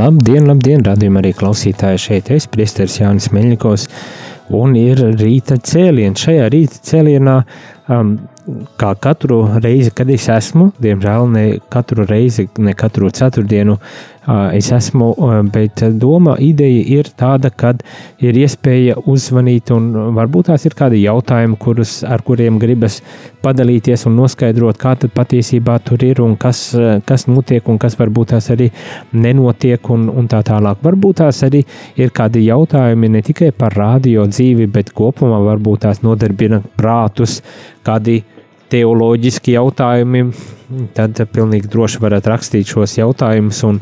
[0.00, 2.30] Labdien, labdien, radījumā arī klausītāji šeit.
[2.32, 3.82] Es, Priesteris Jānis Meļņikovs,
[4.56, 6.22] un ir rīta cēliens.
[6.24, 7.34] Šajā rīta cēlienā,
[7.92, 8.14] um,
[8.80, 13.76] kā katru reizi, kad es esmu, diemžēl ne katru reizi, ne katru ceturtdienu,
[14.54, 15.10] es esmu,
[15.52, 17.72] bet doma, ideja ir tāda, ka
[18.22, 23.00] ir iespēja uzzvanīt, un varbūt tās ir kādi jautājumi, kurus, ar kuriem gribas
[23.42, 26.62] padalīties un noskaidrot, kā tad patiesībā tur ir un kas,
[27.08, 28.68] kas notiek un kas varbūt tās arī
[29.12, 30.82] nenotiek un, un tā tālāk.
[30.84, 31.64] Varbūt tās arī
[31.96, 37.40] ir kādi jautājumi ne tikai par radio dzīvi, bet kopumā varbūt tās nodarbina prātus,
[37.86, 38.20] kādi
[38.70, 40.24] teoloģiski jautājumi,
[40.96, 43.80] tad pilnīgi droši varat rakstīt šos jautājumus un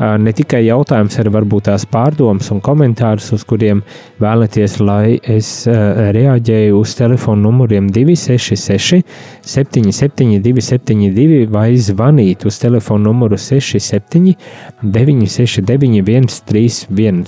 [0.00, 3.82] ne tikai jautājums, arī varbūt tās pārdomas un komentārus, uz kuriem
[4.20, 9.02] vēlaties, lai es reaģēju uz telefonu numuriem 266,
[9.44, 14.36] 77, 272 vai zvanīt uz telefonu numuru 67,
[14.82, 17.24] 969, 131.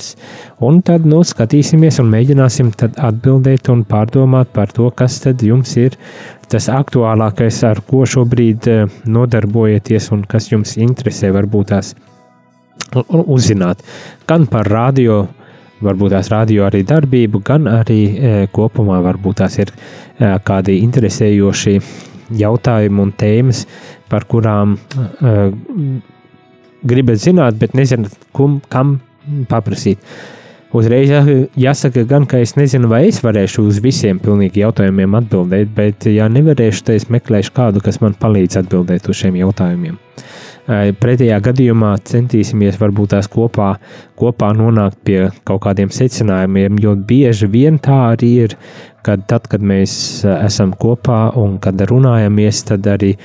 [0.62, 5.98] Un tad nu, skatīsimies un mēģināsim atbildēt un pārdomāt par to, kas tad jums ir
[6.52, 8.68] tas aktuālākais, ar ko šobrīd
[9.08, 11.94] nodarbojaties un kas jums interesē varbūt tās
[12.96, 13.82] uzzināt
[14.28, 15.26] gan par radio,
[15.82, 21.78] varbūt tās radio arī darbību, gan arī e, kopumā varbūt tās ir e, kādi interesējoši
[22.39, 23.64] jautājumi un tēmas,
[24.11, 25.34] par kurām e,
[26.86, 29.00] gribat zināt, bet nezināt, kum, kam
[29.50, 29.98] paprasīt.
[30.72, 31.11] Uzreiz
[31.61, 36.30] jāsaka, gan, ka es nezinu, vai es varēšu uz visiem pilnīgi jautājumiem atbildēt, bet, ja
[36.33, 39.98] nevarēšu, tad es meklēšu kādu, kas man palīdz atbildēt uz šiem jautājumiem.
[39.98, 40.30] Uh,
[40.67, 43.73] Pretējā gadījumā centīsimies varbūt tās kopā,
[44.18, 45.18] kopā nonākt pie
[45.48, 48.55] kaut kādiem secinājumiem, jo bieži vien tā arī ir,
[49.02, 49.95] kad tad, kad mēs
[50.36, 53.17] esam kopā un kad runājamies, tad arī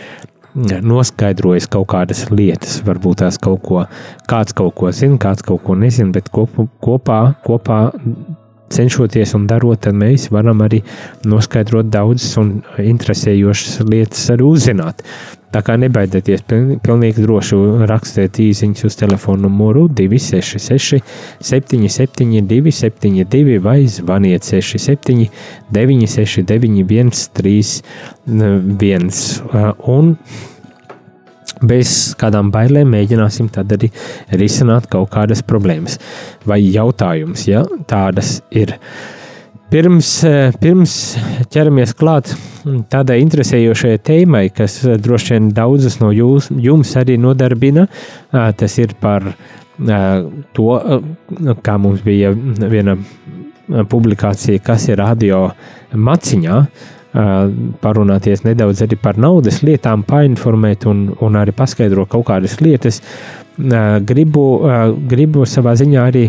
[0.58, 3.84] noskaidrojas kaut kādas lietas, varbūt tās kaut ko,
[4.30, 7.80] kāds kaut ko zina, kāds kaut ko nezina, bet kopā, kopā,
[8.74, 10.82] cenšoties un darot, tad mēs varam arī
[11.28, 15.04] noskaidrot daudzas un interesējošas lietas arī uzzināt.
[15.48, 16.42] Tā kā nebaidieties,
[16.84, 17.56] pilnīgi droši
[17.88, 21.00] rakstiet īsiņus uz telefona numuru 266,
[21.40, 25.30] 772, 72 vai zvaniet 67,
[25.72, 29.08] 969, 131.
[29.96, 30.18] Un
[31.62, 33.90] bez kādām bailēm mēģināsim tad arī
[34.40, 35.98] risināt kaut kādas problēmas
[36.48, 38.78] vai jautājumus, ja tādas ir.
[39.68, 40.10] Pirms,
[40.62, 40.92] pirms
[41.52, 42.30] ķeramies klāt
[42.88, 47.84] tādai interesējošai tēmai, kas droši vien daudzus no jūs, jums arī nodarbina,
[48.32, 49.28] tas ir par
[50.56, 50.70] to,
[51.68, 52.96] kā mums bija viena
[53.92, 55.50] publikācija, kas ir radio
[55.92, 56.62] maciņā,
[57.82, 63.02] parunāties nedaudz arī par naudas lietām, painformēt un, un arī paskaidrot kaut kādas lietas.
[63.58, 64.44] Gribu,
[65.10, 66.28] gribu savā ziņā arī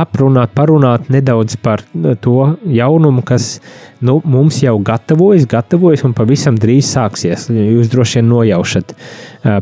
[0.00, 1.82] aprunāt, parunāt nedaudz par
[2.22, 3.56] to jaunumu, kas
[4.00, 7.48] nu, mums jau gatavojas, gatavojas un pavisam drīz sāksies.
[7.50, 8.94] Jūs droši vien nojaušat,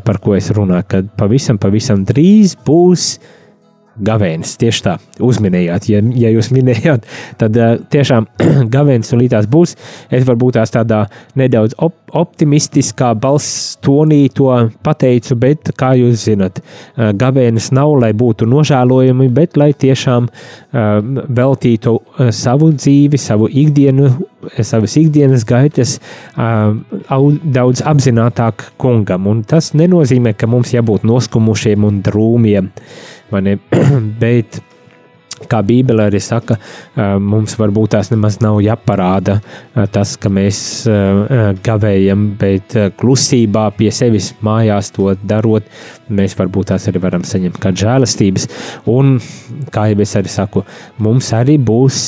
[0.05, 3.33] par ko es runāju, kad pavisam, pavisam drīz būs uh,
[4.03, 4.57] gavēnis.
[4.61, 7.07] Tieši tā, uzminējāt, ja, ja jūs minējāt,
[7.41, 8.27] tad uh, tiešām
[8.75, 9.77] gavēnis un līdās būs.
[10.15, 11.05] Es varbūt tās tādā
[11.39, 14.47] nedaudz op optimistiskā balss tonī to
[14.87, 21.01] pateicu, bet, kā jūs zinat, uh, gavēnis nav, lai būtu nožēlojami, bet lai tiešām uh,
[21.41, 24.13] veltītu uh, savu dzīvi, savu ikdienu,
[24.63, 25.97] savas ikdienas gaitas
[26.37, 26.77] uh,
[27.43, 29.27] daudz apzinātāk kungam.
[29.31, 32.71] Un tas nenozīmē, ka mums jābūt noskumušiem un drūmiem.
[32.71, 33.14] Uh,
[34.23, 34.61] Bet,
[35.51, 36.57] kā Bībele arī saka,
[37.21, 39.41] mums varbūt tās nemaz nav jāparāda
[39.93, 40.61] tas, ka mēs
[41.67, 45.67] gavējam, bet klusībā pie sevis mājās to darot,
[46.09, 48.49] mēs varbūt tās arī varam saņemt kā žēlastības.
[48.95, 49.19] Un,
[49.75, 50.65] kā jau es arī saku,
[51.03, 52.01] mums arī būs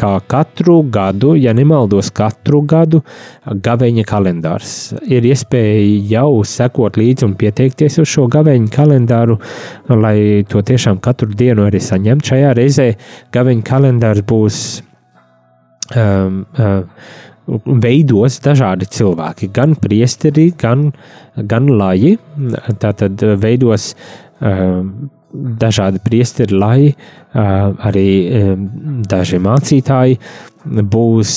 [0.00, 3.02] kā katru gadu, ja nemaldos, katru gadu
[3.44, 4.74] gaveņa kalendārs.
[5.08, 9.38] Ir iespēja jau sekot līdzi un pieteikties uz šo gaveņa kalendāru,
[9.92, 12.32] lai to tiešām katru dienu arī saņemtu.
[12.32, 12.88] Šajā reizē
[13.34, 14.60] gaveņa kalendārs būs
[15.96, 16.82] um, uh,
[17.84, 20.90] veidos dažādi cilvēki, gan priesteri, gan,
[21.36, 22.16] gan laji.
[22.82, 23.92] Tātad veidos
[24.40, 26.94] um, dažādi priesteri, lai
[27.34, 28.06] arī
[29.06, 30.18] daži mācītāji
[30.64, 31.32] būs,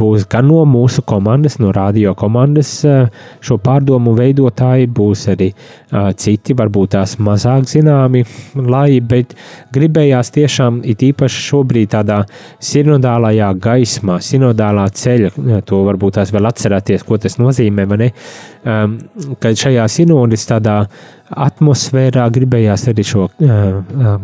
[0.00, 2.82] būs gan no mūsu komandas, no radio komandas,
[3.40, 5.50] šo pārdomu veidotāji, būs arī
[6.20, 9.34] citi, varbūt tās mazāk zināmi, lai, bet
[9.72, 12.22] gribējās tiešām it īpaši šobrīd tādā
[12.60, 18.10] sinodālajā gaismā, sinodālā ceļa, to varbūt tās vēl atcerēties, ko tas nozīmē, vai ne,
[19.40, 20.82] kad šajā sinodis tādā
[21.30, 23.80] atmosfērā gribējās arī šo uh,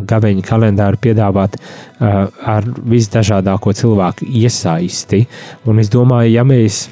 [0.08, 5.24] gaveņu kalendāru piedāvāt uh, ar visdažādāko cilvēku iesaisti.
[5.66, 6.86] Un es domāju, ja mēs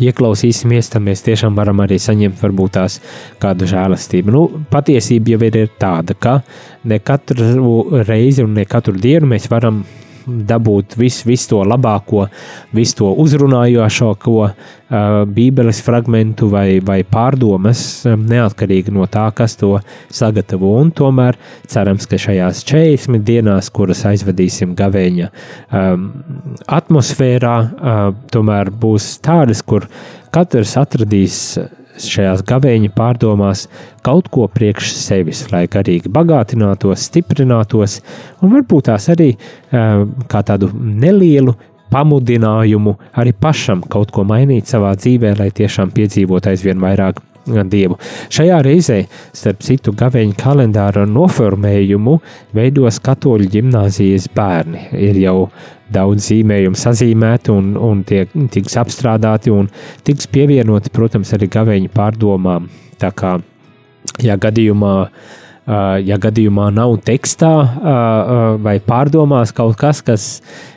[0.00, 2.98] ieklausīsimies, tad mēs tiešām varam arī saņemt varbūt tās
[3.42, 4.34] kādu žēlastību.
[4.34, 6.40] Nu, patiesība jau ir tāda, ka
[6.90, 9.84] ne katru reizi un ne katru dienu mēs varam
[10.26, 12.26] dabūt visu, visu to labāko,
[12.74, 14.54] visu to uzrunājošāko uh,
[15.36, 19.76] Bībeles fragmentu vai, vai pārdomas, um, neatkarīgi no tā, kas to
[20.12, 20.74] sagatavo.
[20.80, 21.38] Un tomēr
[21.70, 26.10] cerams, ka šajās 40 dienās, kuras aizvadīsim gavēņa um,
[26.80, 29.88] atmosfērā, uh, tomēr būs tādas, kur
[30.34, 31.40] katrs atradīs
[32.00, 33.66] šajās gavēņa pārdomās
[34.06, 38.00] kaut ko priekš sevis, lai garīgi bagātinātos, stiprinātos
[38.42, 39.34] un varbūt tās arī
[39.70, 41.54] kā tādu nelielu
[41.94, 47.98] pamudinājumu arī pašam kaut ko mainīt savā dzīvē, lai tiešām piedzīvot aizvien vairāk dievu.
[48.32, 48.98] Šajā reizē,
[49.36, 52.18] starp citu, gaveņa kalendāra noformējumu
[52.56, 54.88] veidos katoļu ģimnāzijas bērni.
[54.96, 55.38] Ir jau
[55.94, 59.68] daudz zīmējumu sazīmēti un, un tie tiks apstrādāti un
[60.06, 62.68] tiks pievienoti, protams, arī gaveņa pārdomām.
[63.00, 63.36] Tā kā,
[64.24, 64.94] ja gadījumā
[65.66, 67.54] ja gadījumā nav tekstā
[68.60, 70.26] vai pārdomās kaut kas, kas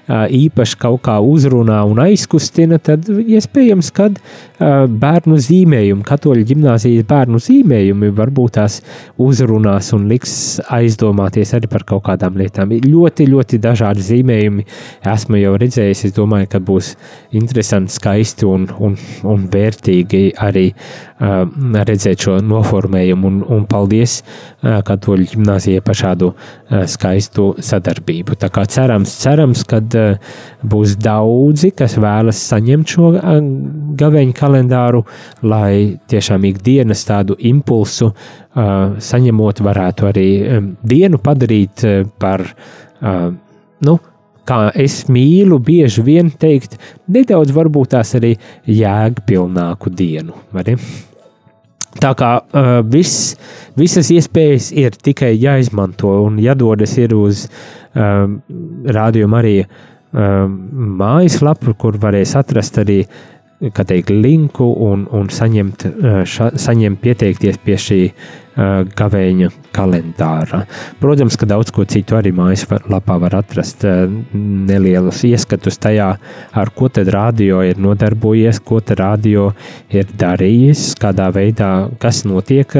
[0.08, 4.10] īpaši kaut kā uzrunā un aizkustina, tad iespējams, ka
[4.58, 8.80] bērnu zīmējumi, katoļu ģimnāzijas bērnu zīmējumi varbūt tās
[9.22, 10.34] uzrunās un liks
[10.74, 12.72] aizdomāties arī par kaut kādām lietām.
[12.88, 14.66] Ļoti, ļoti dažādi zīmējumi
[15.14, 16.06] esmu jau redzējis.
[16.08, 16.94] Es domāju, ka būs
[17.38, 18.96] interesanti, skaisti un, un,
[19.28, 21.44] un vērtīgi arī uh,
[21.92, 23.28] redzēt šo noformējumu.
[23.28, 28.38] Un, un paldies uh, katoļu ģimnāzijai par šādu uh, skaistu sadarbību.
[28.42, 29.96] Tā kā cerams, cerams, kad
[30.68, 33.12] būs daudzi, kas vēlas saņemt šo
[33.98, 35.04] gaveņu kalendāru,
[35.48, 38.12] lai tiešām ikdienas tādu impulsu
[39.08, 40.28] saņemot, varētu arī
[40.88, 41.84] dienu padarīt
[42.20, 42.46] par,
[43.86, 43.98] nu,
[44.48, 46.78] kā es mīlu, bieži vien teikt,
[47.12, 48.34] nedaudz varbūt tās arī
[48.66, 50.38] jēgpilnāku dienu.
[50.56, 50.78] Vai?
[52.02, 53.36] Tā kā uh, viss,
[53.80, 58.28] visas iespējas ir tikai jāizmanto un jādodas ir uz uh,
[58.98, 60.46] rādījumu arī uh,
[61.02, 63.02] mājaslapu, kur varēs atrast arī
[63.58, 65.88] teikt, linku un, un saņemt,
[66.30, 68.02] ša, saņemt pieteikties pie šī
[68.58, 70.64] gavēņa kalendāra.
[71.02, 73.86] Protams, ka daudz ko citu arī mājaslapā var atrast
[74.34, 76.10] nelielus ieskatus tajā,
[76.58, 79.52] ar ko tad radio ir nodarbojies, ko tad radio
[79.94, 81.72] ir darījis, kādā veidā,
[82.02, 82.74] kas notiek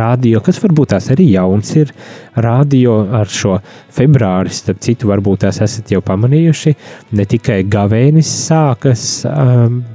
[0.00, 1.94] radio, kas varbūt tās arī jauns ir
[2.38, 3.58] radio ar šo
[3.94, 6.74] februāri, starp citu, varbūt tās esat jau pamanījuši,
[7.18, 9.06] ne tikai gavēnis sākas,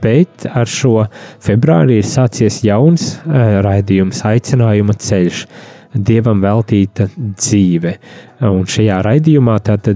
[0.04, 1.06] bet ar šo
[1.44, 5.46] februāri ir sācies jauns raidījums aicinājums aicinājuma ceļš,
[5.94, 7.98] dievam veltīta dzīve.
[8.46, 9.88] Un šajā raidījumā tad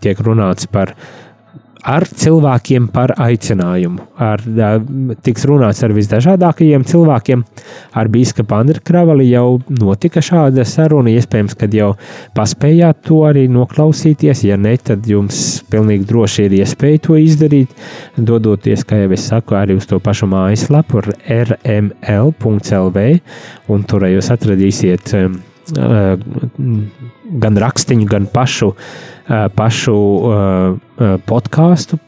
[0.00, 0.94] tiek runāts par
[1.84, 4.04] ar cilvēkiem par aicinājumu.
[4.22, 4.42] Ar,
[5.24, 7.44] tiks runāts ar visdažādākajiem cilvēkiem.
[7.96, 11.10] Ar biskupu Andriu Kravali jau notika šāda saruna.
[11.14, 11.92] Iespējams, ka jau
[12.36, 14.44] paspējāt to arī noklausīties.
[14.48, 17.74] Ja ne, tad jums pilnīgi droši ir iespēja to izdarīt.
[18.16, 23.04] Dodoties, kā jau es saku, arī uz to pašu mājaslapu rml.lv
[23.72, 25.14] un tur jūs atradīsiet
[27.36, 28.76] gan rakstiņu, gan pašu uh,
[29.26, 29.96] pašu
[31.26, 31.98] podkāstu,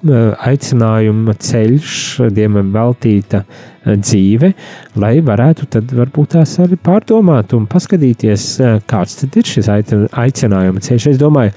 [0.49, 1.97] aicinājuma ceļš,
[2.35, 3.43] dievam veltīta
[3.89, 4.53] dzīve,
[5.01, 8.49] lai varētu tad varbūt tās arī pārdomāt un paskatīties,
[8.91, 11.09] kāds tad ir šis aicinājuma ceļš.
[11.13, 11.55] Es domāju,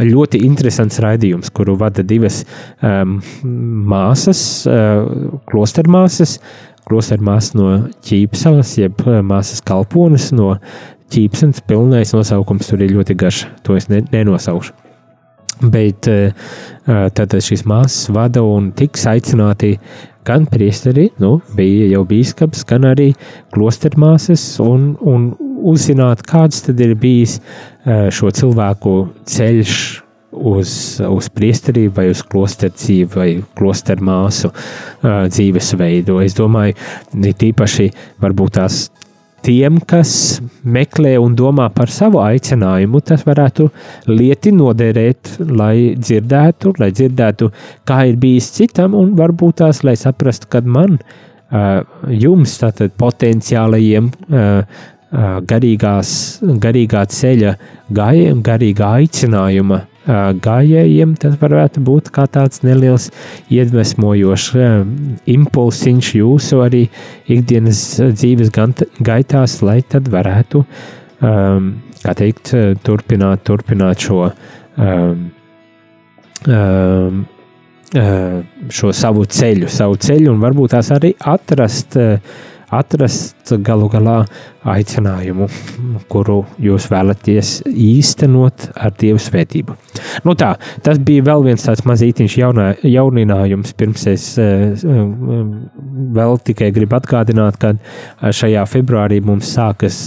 [0.00, 2.42] ļoti interesants raidījums, kuru vada divas
[2.80, 3.18] um,
[3.88, 6.38] māsas, uh, klostermāsas,
[6.88, 7.68] klostermāsas no
[8.04, 10.56] Ķīpsalas, jeb māsas kalpones no
[11.12, 13.44] ķīpsens pilnais nosaukums tur ir ļoti garš.
[13.66, 14.81] To es ne, nenosaukšu.
[15.62, 16.08] Bet
[17.14, 19.76] tad šīs māsas vada un tiks aicināti
[20.26, 23.12] gan priesteri, nu, bija jau bīskaps, gan arī
[23.54, 25.32] klostermāsas, un, un
[25.72, 27.38] uzzināt, kāds tad ir bijis
[27.86, 28.96] šo cilvēku
[29.30, 29.76] ceļš
[30.32, 30.74] uz,
[31.06, 33.28] uz priesterību, vai uz klosteru dzīvi, vai
[33.58, 34.52] klosteru māsu
[35.02, 36.18] dzīvesveidu.
[36.24, 36.78] Es domāju,
[37.28, 37.90] it īpaši
[38.22, 38.84] varbūt tās
[39.42, 40.12] tiem, kas
[40.64, 43.68] meklē un domā par savu aicinājumu, tas varētu
[44.10, 47.50] lieti noderēt, lai dzirdētu, lai dzirdētu,
[47.88, 50.98] kā ir bijis citam, un varbūt tās, lai saprastu, kad man,
[52.08, 57.56] jums, tātad potenciālajiem uh, garīgās, garīgā ceļa,
[57.92, 63.10] gājiem, garīgā aicinājuma gājējiem tas varētu būt kā tāds neliels
[63.52, 64.48] iedvesmojošs
[65.30, 66.88] impulsiņš jūsu arī
[67.30, 68.50] ikdienas dzīves
[68.98, 70.64] gaitās, lai tad varētu,
[71.20, 74.32] kā teikt, turpināt, turpināt šo,
[78.72, 81.98] šo savu ceļu, savu ceļu un varbūt tās arī atrast
[82.72, 84.22] atrast galu galā
[84.68, 85.48] aicinājumu,
[86.12, 89.76] kuru jūs vēlaties īstenot ar Dieva svētību.
[90.26, 90.54] Nu tā,
[90.86, 94.72] tas bija vēl viens tāds mazītiņš jaunā, jauninājums, pirms es uh,
[96.18, 100.00] vēl tikai gribu atgādināt, ka šajā februārī mums sākas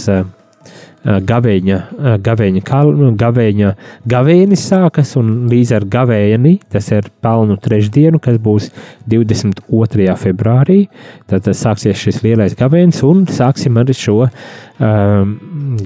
[1.06, 1.78] gavēņa,
[2.24, 3.72] gavēņa, kal, gavēņa,
[4.10, 8.68] gavēnis sākas, un līdz ar gavēni, tas ir pelnu trešdienu, kas būs
[9.06, 10.08] 22.
[10.18, 10.80] februārī,
[11.30, 15.36] tad sāksies šis lielais gavēnis, un sāksim arī šo um,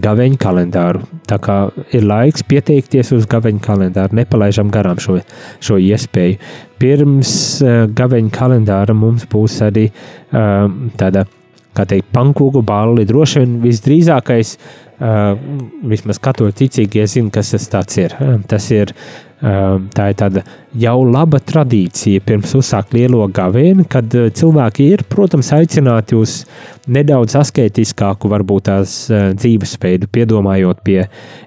[0.00, 1.04] gavēņa kalendāru.
[1.28, 1.60] Tā kā
[1.92, 5.20] ir laiks pieteikties uz gavēņa kalendāru, nepalaižam garām šo,
[5.60, 6.40] šo iespēju.
[6.80, 9.90] Pirms uh, gavēņa kalendāra mums būs arī
[10.32, 11.28] um, tāda,
[11.76, 18.14] kā teikt, pankūku balli, droši vien visdrīzākais Uh, vismaz katoļu ticīgie zina, kas tas ir.
[18.50, 18.94] Tas ir
[19.40, 20.42] tā ir tāda
[20.76, 26.42] jau laba tradīcija pirms uzsākt lielo gavēni, kad uh, cilvēki ir, protams, aicināti uz
[26.90, 30.98] nedaudz asketiskāku, varbūt tās dzīvesveidu, piedomājot pie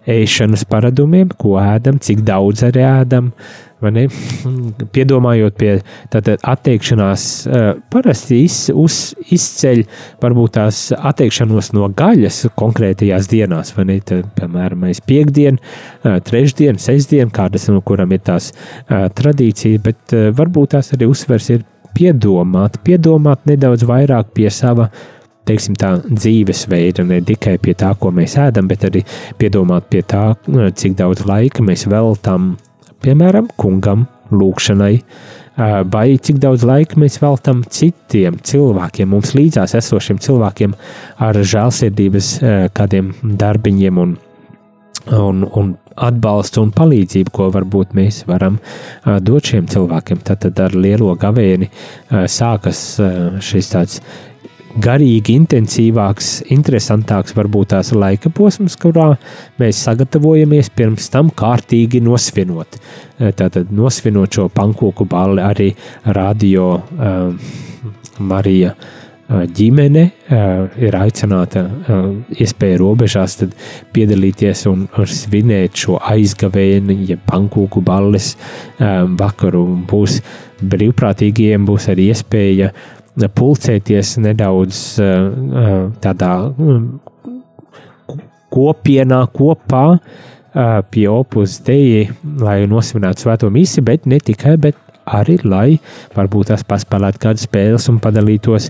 [0.10, 3.32] ēšanas paradumiem, ko ēdam, cik daudz arī ēdam,
[4.94, 5.72] Piedomājot pie
[6.14, 7.26] tātad atteikšanās,
[7.92, 9.00] parasti iz, uz,
[9.34, 9.84] izceļ
[10.24, 15.60] varbūt tās atteikšanos no gaļas konkrētajās dienās, piemēram, mēs piekdien,
[16.04, 18.52] trešdien, sestdien, kādas no kuram ir tās
[18.90, 24.90] tradīcija, bet varbūt tās arī uzsvers ir piedomāt, piedomāt nedaudz vairāk pie sava
[25.48, 29.04] teiksim, tā dzīvesveida, ne tikai pie tā, ko mēs ēdam, bet arī
[29.40, 32.54] piedomāt pie tā, cik daudz laika mēs veltam
[33.04, 34.94] piemēram, kungam, lūkšanai,
[35.94, 40.74] vai cik daudz laika mēs veltam citiem cilvēkiem, mums līdzās esošiem cilvēkiem
[41.22, 42.30] ar žēlsirdības
[42.78, 44.16] kādiem darbiņiem un,
[45.12, 48.60] un, un atbalstu un palīdzību, ko varbūt mēs varam
[49.04, 50.22] dot šiem cilvēkiem.
[50.26, 51.70] Tad, ar lielo gavēni
[52.10, 52.86] sākas
[53.44, 54.00] šis tāds
[54.82, 59.12] garīgi intensīvāks, interesantāks varbūt tās laika posms, kurā
[59.62, 62.80] mēs sagatavojamies pirms tam kārtīgi nosvinot.
[63.20, 65.70] Tātad nosvinot šo pankūku balli arī
[66.18, 67.54] radio uh,
[68.20, 68.74] Marija.
[69.32, 70.02] Ģimene
[70.84, 71.64] ir aicināta
[72.36, 73.38] iespēja robežās
[73.96, 78.34] piedalīties un, svinēt šo aizgavēju, ja pankūku balles
[79.22, 79.64] vakaru.
[79.90, 80.20] Būs
[80.60, 82.74] brīvprātīgiem, būs arī iespēja
[83.40, 84.84] pulcēties nedaudz
[86.04, 86.34] tādā
[88.54, 89.88] kopienā, kopā
[90.94, 92.12] pie opus deji,
[92.44, 95.78] lai nosvinātu svēto misiju, bet ne tikai, bet arī, lai
[96.16, 98.70] varbūt tās paspēlētu kādas spēles un padalītos,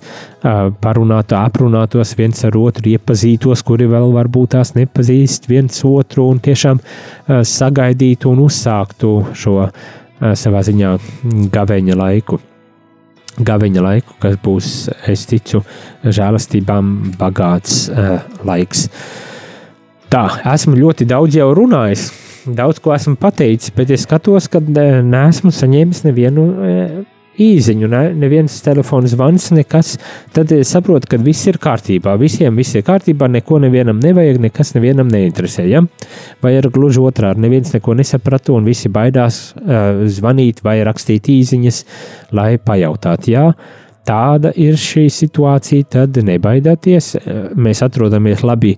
[0.84, 6.82] parunātu, aprunātos viens ar otru, iepazītos, kuri vēl varbūt tās nepazīst viens otru un tiešām
[7.28, 9.60] sagaidītu un uzsāktu šo
[10.40, 10.98] savā ziņā
[11.54, 12.40] gaveņa laiku
[13.42, 14.72] gaveņa laiku, kas būs,
[15.10, 15.63] es ticu,
[16.06, 18.88] žēlastībām bagāts uh, laiks.
[20.13, 22.12] Tā, esmu ļoti daudz jau runājis,
[22.46, 27.02] daudz ko esmu pateicis, bet es skatos, ka neesmu saņēmis nevienu uh,
[27.42, 29.96] īziņu, ne, neviens telefons zvans, nekas.
[30.34, 32.16] Tad es saprotu, ka viss ir kārtībā.
[32.22, 35.66] Visiem viss ir kārtībā, neko nevienam nevajag, nekas nevienam neinteresē.
[35.70, 35.84] Ja?
[36.44, 41.86] Vai ir gluži otrādi, neviens neko nesaprata un visi baidās uh, zvanīt vai rakstīt īziņas,
[42.38, 43.34] lai pajautātu.
[43.34, 43.48] Ja?
[44.04, 47.14] Tāda ir šī situācija, tad nebaidieties.
[47.56, 48.74] Mēs atrodamies labi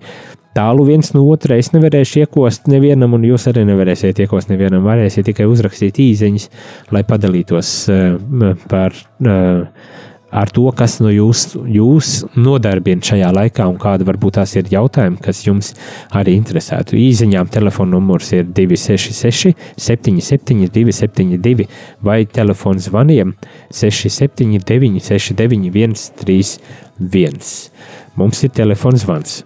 [0.56, 1.58] tālu viens no otra.
[1.60, 4.86] Es nevarēšu iekost nevienam, un jūs arī nevarēsiet iekost nevienam.
[4.86, 6.50] Varēsiet tikai uzrakstīt īsiņas,
[6.96, 8.96] lai padalītos uh, par.
[9.20, 10.04] Uh,
[10.36, 15.20] ar to, kas no jūs, jūs nodarbina šajā laikā un kāda varbūt tās ir jautājumi,
[15.22, 15.72] kas jums
[16.18, 16.98] arī interesētu.
[17.00, 21.68] Īziņām telefona numurs ir 266 77 272
[22.04, 23.36] vai telefons zvaniem
[23.70, 27.70] 679 69 131.
[28.16, 29.44] Mums ir telefons zvans.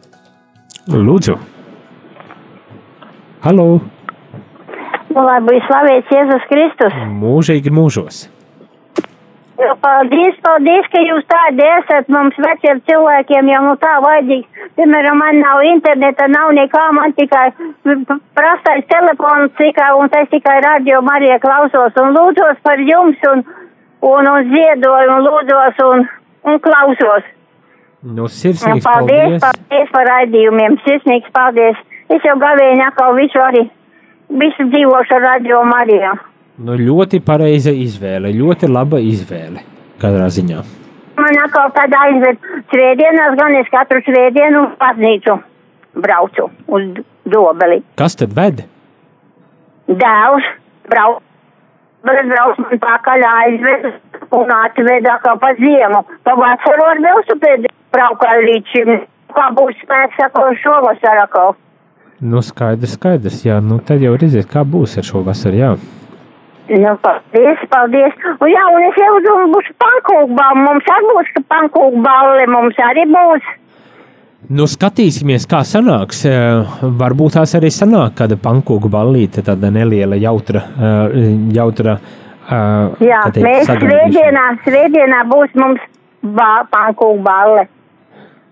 [0.91, 1.37] Lūdzu!
[3.45, 3.65] Halo!
[5.11, 6.97] Nu, lai būtu slavēts Jēzus Kristus.
[7.21, 8.25] Mūžīgi mūžos!
[9.61, 14.67] Jo, paldies, paldies, ka jūs tādi esat mums veciem cilvēkiem, jau nu tā vajadzīgi.
[14.81, 17.47] Piemēram, man nav interneta, nav nekā, man tikai
[18.35, 23.45] prastais telefons tikai, un es tikai radio Marija klausos un lūdzos par jums un,
[24.11, 26.09] un, un ziedoju un lūdzos un,
[26.51, 27.37] un klausos.
[28.01, 29.43] Nu, sirsnīgs paldies, paldies!
[29.45, 31.77] paldies par raidījumiem, sirsnīgs paldies.
[32.09, 33.67] Es jau gavēju atkal visu arī,
[34.41, 36.15] visu dzīvošu ar radio Mariju.
[36.65, 39.61] Nu, ļoti pareiza izvēle, ļoti laba izvēle.
[40.01, 40.63] Katrā ziņā.
[41.21, 42.41] Man atkal tāda aizved
[42.73, 45.37] svētdienās, gan es katru svētdienu uz baznīcu
[46.01, 46.87] braucu uz
[47.29, 47.83] dobeli.
[48.01, 48.63] Kas tad ved?
[49.91, 50.47] Dēls
[50.89, 51.21] brauc,
[52.09, 53.91] bet brauc man pakaļ aizved
[54.41, 56.01] un atved atkal pa ziemu.
[56.25, 58.93] Pa vasaru ar velosipēdu braucu līdz šim.
[59.31, 61.55] Kā būs spēks atkal šovasar atkal.
[62.21, 63.45] Nu, skaidrs, skaidrs.
[63.47, 65.57] Jā, nu tad jau redziet, kā būs ar šo vasaru.
[65.57, 65.71] Jā.
[66.71, 68.19] Nu, paldies, paldies.
[68.39, 70.67] Un jā, un es jau domāju, būs pankūku balva.
[70.67, 73.49] Mums arī būs pankūku balva, mums arī būs.
[74.51, 76.23] Nu, skatīsimies, kā sanāks.
[76.27, 80.63] Eh, Varbūt tās arī sanāk kāda pankūku ballīte, tāda neliela, jautra.
[80.77, 81.19] eh,
[81.55, 85.81] jautra eh, Jā, teikt, mēs svētdienā, svētdienā būs mums
[86.23, 87.67] pankūku balva.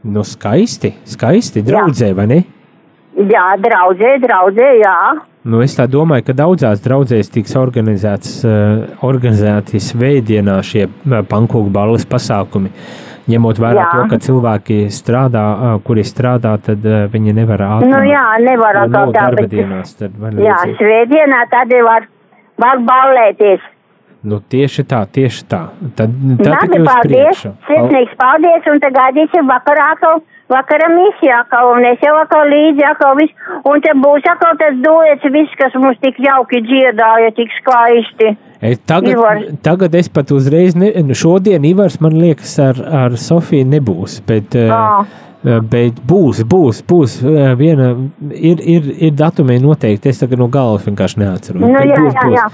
[0.04, 2.38] Nu, skaisti, skaisti, draudzē, vai ne?
[3.18, 4.94] Jā, draudzē, draudzē, jā.
[5.48, 11.72] Nu, es tā domāju, ka daudzās draudzēs tiks organizēts, uh, organizēti svētdienā šie uh, pankūku
[11.74, 12.70] balles pasākumi.
[13.28, 13.88] Ņemot vērā Jā.
[13.92, 17.90] to, ka cilvēki strādā, uh, kuri strādā, tad viņi nevar ātri.
[17.90, 19.96] Nu jā, nevar tā, darba bet- dienās.
[19.98, 22.06] Tad Jā, svētdienā tad var,
[22.56, 23.66] var ballēties.
[24.26, 25.60] Nu, tieši tā, tieši tā.
[25.94, 30.18] Tad, tad Labi, paldies, sirsnīgs paldies, un tad gaidīsim vakarā atkal,
[30.50, 34.74] vakara misijā atkal, un es jau atkal līdzi atkal viss, un te būs atkal tas
[34.82, 38.32] duets, viss, kas mums tik jauki dziedāja, tik skaisti.
[38.58, 39.46] E, Tagad, Ivars.
[39.62, 44.18] tagad es pat uzreiz, ne, nu, šodien Ivars man liekas, ar, ar Sofiju nebūs.
[44.26, 45.04] Bet, Ā.
[45.62, 47.20] bet būs, būs, būs.
[47.22, 47.92] eh, Viena,
[48.34, 50.10] ir, ir, ir datumi noteikti.
[50.10, 51.62] Es tagad no galvas vienkārši neatceros.
[51.62, 52.34] Nu, jā, jā, būs.
[52.34, 52.48] jā.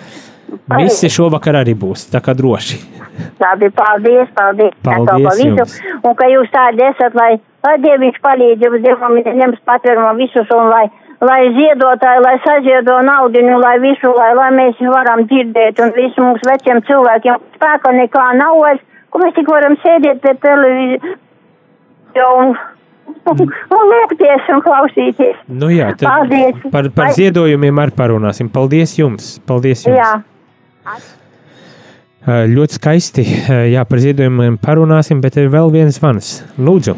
[0.79, 2.09] Visi šovakar arī būs.
[2.12, 2.81] Tā kā droši.
[3.40, 4.75] Labi, paldies, paldies.
[4.83, 5.79] Paldies jums.
[6.03, 7.37] Un ka jūs tādi esat, lai,
[7.67, 10.87] lai Dieviņš palīdz jums, Dievam ņems patvērumu visus, un lai,
[11.23, 16.25] lai ziedotāji, lai saziedo naudu, un lai visu, lai, lai mēs varam dzirdēt, un visu
[16.25, 21.21] mums veciem cilvēkiem spēka nekā nav vairs, ko mēs tik varam sēdēt pie televīzijas
[22.23, 22.55] un,
[23.31, 25.40] lūgties un klausīties.
[25.49, 26.69] Nu, jā, tad Paldies.
[26.73, 28.51] par, par ziedojumiem arī parunāsim.
[28.53, 29.37] Paldies jums!
[29.47, 29.99] Paldies jums.
[29.99, 30.12] Jā.
[32.25, 33.25] Ļoti skaisti.
[33.75, 36.38] Jā, par ziedojumiem parunāsim, bet ir vēl viens zvans.
[36.57, 36.94] Lūdzu,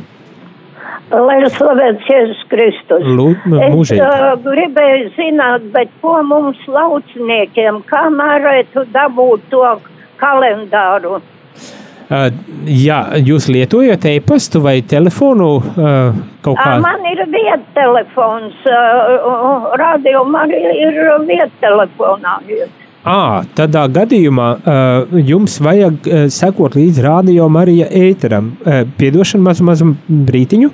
[1.07, 3.05] Lai ir slavēts Jēzus Kristus.
[3.07, 4.03] Lūdzu Es mūžīgi.
[4.03, 9.62] uh, gribēju zināt, bet ko mums lauciniekiem, kā mērētu dabūt to
[10.18, 11.20] kalendāru?
[12.11, 12.27] Uh,
[12.66, 16.75] jā, jūs lietojat e-pastu vai telefonu uh, kaut kā?
[16.75, 22.40] Ā, Man ir viettelefons, uh, radio man ir viettelefonā.
[23.07, 28.49] À, tādā gadījumā uh, jums vajag uh, sekot līdzi radio Marija ēteram.
[28.64, 30.71] Uh, piedošanu mazu, mazu brītiņu.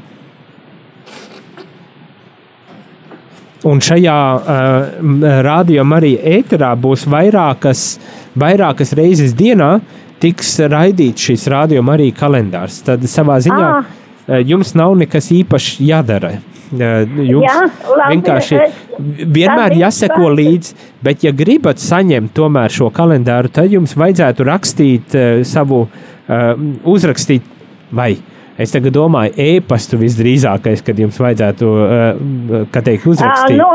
[3.68, 7.82] Un šajā uh, radio Marija ēterā būs vairākas,
[8.40, 9.74] vairākas reizes dienā
[10.22, 12.80] tiks raidīts šis radio Marija kalendārs.
[12.86, 14.38] Tad savā ziņā Ah.
[14.46, 16.36] jums nav nekas īpašs jādara.
[16.72, 18.60] Jums Jā, labi, vienkārši
[19.28, 25.42] vienmēr jāseko līdzi, bet, ja gribat saņemt tomēr šo kalendāru, tad jums vajadzētu rakstīt uh,
[25.48, 26.52] savu, uh,
[26.88, 27.44] uzrakstīt,
[27.92, 28.14] vai
[28.60, 33.60] es tagad domāju, e-pastu visdrīzākais, kad jums vajadzētu, uh, kā teikt, uzrakstīt.
[33.60, 33.68] Nu,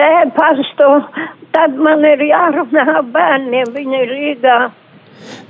[0.00, 0.92] e-pastu,
[1.56, 4.60] tad man ir jārunā bērniem, viņi ir Rīgā.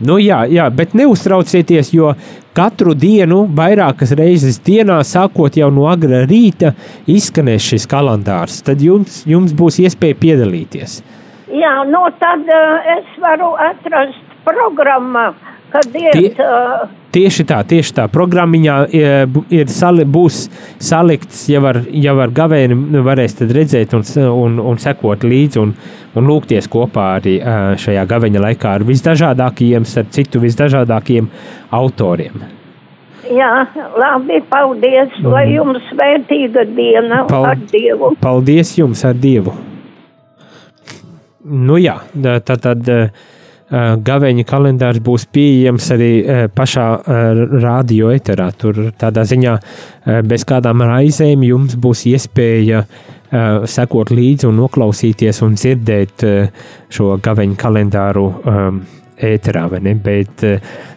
[0.01, 2.15] Nu, jā, jā, bet neuztraucieties, jo
[2.57, 6.75] katru dienu, vairākas reizes dienā, sākot jau no agra rīta,
[7.11, 8.61] izskanēs šis kalendārs.
[8.67, 11.01] Tad jums, jums būs iespēja piedalīties.
[11.51, 15.31] Jā, nu tad uh, es varu atrast programmu,
[15.73, 16.49] kad iet Tie-
[17.11, 18.05] Tieši tā, tieši tā.
[18.07, 19.07] Programmiņā e,
[19.51, 20.45] ir sali, būs
[20.79, 25.73] salikts, jau ar, jau ar gavēni varēs tad redzēt un, un, un sekot līdzi un,
[26.15, 31.27] un lūgties kopā arī e, šajā gaveņa laikā ar visdažādākajiem, starp citu visdažādākajiem
[31.81, 32.45] autoriem.
[33.31, 33.51] Jā,
[33.99, 38.15] labi, paldies, lai jums svētīga diena Pal- ar Dievu.
[38.23, 39.57] Paldies jums ar Dievu!
[41.43, 41.97] Nu jā,
[42.47, 43.07] tā tad uh,
[43.71, 48.51] gaveņa kalendārs būs pieejams arī uh, pašā uh, radio eterā.
[48.59, 49.57] Tur tādā ziņā
[50.27, 52.85] bez kādām raizēm jums būs iespēja
[53.71, 56.25] sekot līdzi un noklausīties un dzirdēt
[56.91, 58.81] šo gaveņa kalendāru um,
[59.23, 59.93] ēterā, vai ne?
[59.95, 60.43] Bet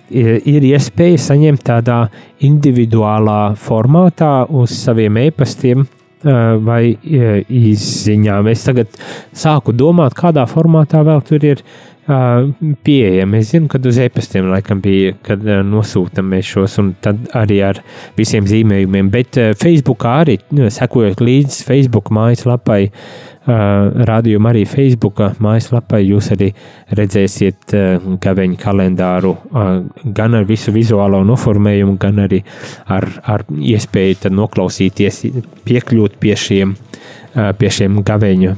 [0.09, 1.99] ir iespēja saņemt tādā
[2.41, 5.85] individuālā formātā uz saviem e-pastiem
[6.23, 8.47] vai izziņām.
[8.49, 8.97] Es tagad
[9.35, 11.65] sāku domāt, kādā formātā vēl tur ir
[12.83, 13.37] pieejami.
[13.39, 17.61] Es zinu, kad uz e-pastiem laikam bija, kad uh, nosūtam mēs šos, un tad arī
[17.63, 17.79] ar
[18.17, 19.11] visiem zīmējumiem.
[19.13, 26.31] Bet uh, Facebookā arī nu, sekojot līdzi Facebook mājaslapai, uh, rādījuma arī Facebooka mājaslapai, jūs
[26.35, 26.49] arī
[26.99, 29.71] redzēsiet uh, gaveņu kalendāru uh,
[30.03, 32.41] gan ar visu vizuālo noformējumu, gan arī
[32.91, 35.23] ar, ar iespēju noklausīties,
[35.63, 36.75] piekļūt pie šiem,
[37.33, 38.51] pie šiem gaveņu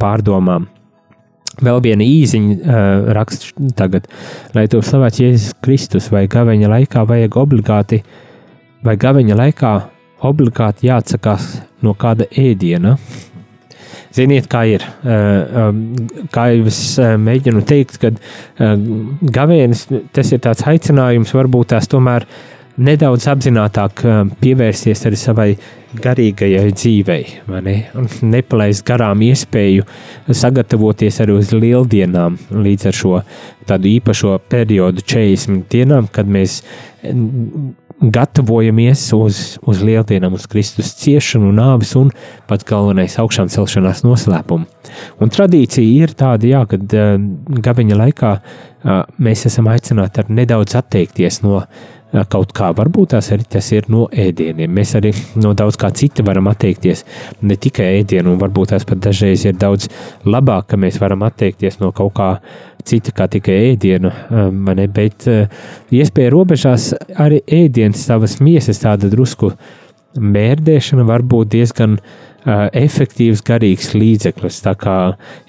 [0.00, 0.70] pārdomām.
[1.62, 4.08] Vēl viena īziņa uh, raksts tagad,
[4.56, 8.00] lai to slavēts Jēzus Kristus, vai gaveņa laikā vajag obligāti,
[8.84, 9.74] vai gaveņa laikā
[10.26, 11.52] obligāti jāatsakās
[11.84, 12.96] no kāda ēdiena.
[14.14, 14.82] Ziniet, kā ir.
[15.02, 15.78] Uh, um,
[16.34, 18.74] kā jau es uh, mēģinu teikt, kad uh,
[19.34, 22.26] gavēnis tas ir tāds aicinājums, varbūt tās tomēr
[22.76, 25.48] nedaudz apzinātāk uh, pievērsties arī savai
[25.94, 27.26] garīgajai dzīvei,
[27.62, 27.76] ne?
[27.98, 29.84] Un nepalaist garām iespēju
[30.34, 33.14] sagatavoties arī uz lieldienām, līdz ar šo
[33.68, 36.60] tādu īpašo periodu, 40 dienām, kad mēs
[38.02, 42.10] gatavojamies uz, uz lieldienām, uz Kristus ciešanu, nāvis un
[42.48, 44.66] pats galvenais augšām celšanās noslēpumu.
[45.22, 47.14] Un tradīcija ir tāda, jā, kad uh,
[47.64, 51.62] gaveņa laikā uh, mēs esam aicināti ar nedaudz atteikties no
[52.30, 54.70] kaut kā, varbūt tās arī tas ir no ēdieniem.
[54.70, 57.04] Mēs arī no daudz kā cita varam atteikties,
[57.42, 59.88] ne tikai ēdienu, un varbūt tās pat dažreiz ir daudz
[60.24, 62.28] labāk, ka mēs varam atteikties no kaut kā
[62.84, 65.48] cita kā tikai ēdienu, um, ne, bet uh,
[65.94, 69.54] iespēja robežās arī ēdienas savas miesas tāda drusku
[70.14, 74.60] mērdēšana var būt diezgan uh, efektīvs, garīgs līdzeklis.
[74.80, 74.96] Kā,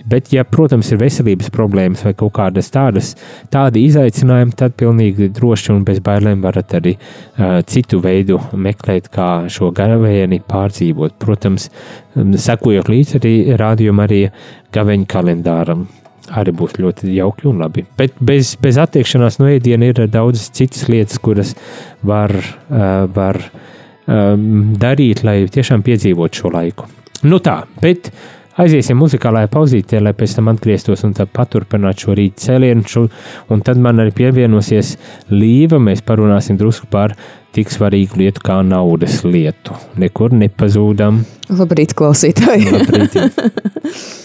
[0.08, 3.13] bet, ja, protams, ir veselības problēmas vai kaut kādas tādas,
[3.53, 9.49] tādi izaicinājumi, tad pilnīgi droši un bez bailēm varat arī uh, citu veidu meklēt, kā
[9.51, 11.19] šo gavēni pārdzīvot.
[11.19, 11.69] Protams,
[12.15, 14.25] sekojot līdzi arī rādījuma arī
[14.75, 15.86] gaveņu kalendāram.
[16.34, 17.84] Arī būs ļoti jauki un labi.
[17.99, 21.53] Bet bez, bez attiekšanās no ēdiena ir daudz citas lietas, kuras
[22.01, 23.43] var, uh, var
[24.07, 26.89] um, darīt, lai tiešām piedzīvotu šo laiku.
[27.25, 28.11] Nu tā, bet
[28.61, 32.85] aiziesim muzikālajā pauzītē, lai pēc tam atgrieztos un paturpinātu šo rīta cēlienu.
[32.89, 33.07] Šo,
[33.51, 34.95] un tad man arī pievienosies
[35.33, 35.79] Līva.
[35.81, 37.15] Mēs parunāsim drusku par
[37.55, 39.77] tik svarīgu lietu kā naudas lietu.
[40.01, 41.23] Nekur nepazūdam.
[41.55, 42.71] Labrīt, klausītāji!
[42.75, 43.19] Labrīt.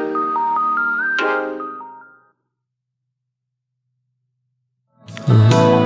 [5.27, 5.80] 嗯。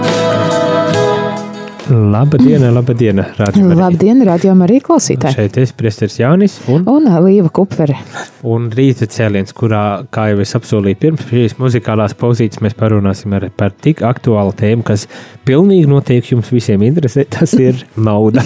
[1.89, 5.36] Labdien, labdien, radio Labdien, radio arī klausītāji.
[5.38, 8.00] Šeit es priesteris Jānis un, un Līva Kupvere.
[8.45, 13.45] Un rīta cēliens, kurā, kā jau es apsolīju pirms šīs muzikālās pauzītes, mēs parunāsim ar,
[13.54, 15.06] par tik aktuālu tēmu, kas
[15.45, 18.41] pilnīgi noteikti jums visiem interesē, tas ir nauda.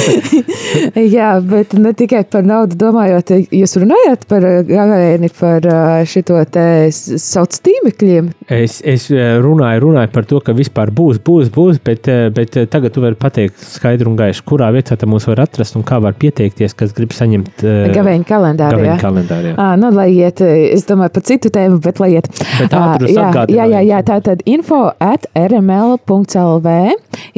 [1.16, 5.68] Jā, bet ne tikai par naudu domājot, jūs runājat par gavēni, par
[6.08, 8.32] šito te sauc tīmekļiem.
[8.48, 12.94] Es, es runāju, runāju par to, ka vispār būs, būs, būs, bet bet eh, tagad
[12.94, 16.16] tu vari pateikt skaidru un gaišu, kurā vietā tam mūs var atrast un kā var
[16.20, 18.82] pieteikties, kas grib saņemt uh, gaveņu kalendāru.
[18.82, 19.56] Gaveņu kalendāru jā.
[19.56, 22.30] à, nu, lai iet, es domāju par citu tēmu, bet lai iet.
[22.58, 26.76] Bet ātri jā, jā, jā, jā, tā tad info at rml.lv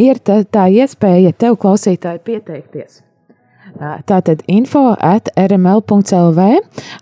[0.00, 3.02] ir tā, tā iespēja tev klausītāji pieteikties.
[3.80, 6.44] Tātad info at rml.lv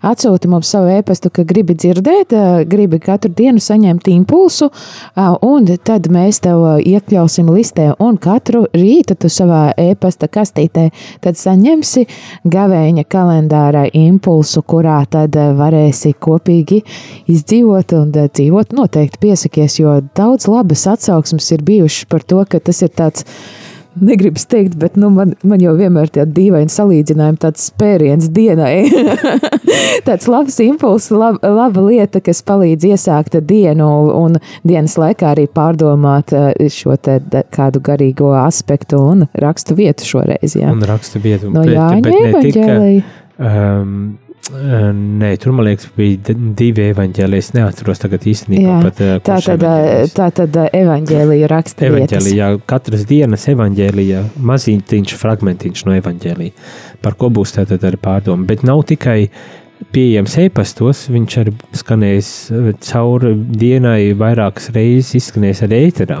[0.07, 2.33] atsūti mums savu e-pastu, ka gribi dzirdēt,
[2.71, 4.69] gribi katru dienu saņemt impulsu,
[5.45, 10.87] un tad mēs tev iekļausim listē, un katru rītu tu savā e-pasta kastītē
[11.21, 12.05] tad saņemsi
[12.51, 16.81] gavēņa kalendāra impulsu, kurā tad varēsi kopīgi
[17.31, 18.75] izdzīvot un dzīvot.
[18.77, 23.27] Noteikti piesakies, jo daudz labas atsauksmes ir bijušas par to, ka tas ir tāds
[23.99, 28.87] negribas teikt, bet nu, man, man jau vienmēr ir tāda dīvaina salīdzinājuma, tāds spēriens dienai.
[30.07, 36.33] tāds labs impulss, lab, laba lieta, kas palīdz iesākt dienu un dienas laikā arī pārdomāt
[36.37, 37.19] eh, šo te
[37.51, 40.55] kādu garīgo aspektu un rakstu vietu šoreiz.
[40.55, 40.71] Jā.
[40.71, 41.51] Un rakstu vietu.
[41.53, 43.17] No Jāņa evaņģēlija.
[43.41, 43.95] Um,
[44.51, 47.47] Nē, tur man liekas, bija divi evaņģēlijas.
[47.51, 48.65] Es neatceros tagad īstenībā.
[48.67, 49.63] Jā, pat, tā, tad,
[50.17, 51.87] tā tad evaņģēlija raksta.
[51.87, 56.67] Evaņģēlijā, katras dienas evaņģēlijā, mazītiņš fragmentiņš no evaņģēlija,
[57.05, 58.47] par ko būs tātad arī pārdoma.
[58.49, 59.19] Bet nav tikai
[59.95, 62.33] pieejams e-pastos, viņš arī skanēs
[62.91, 66.19] cauri dienai vairākas reizes izskanēs arī ēterā.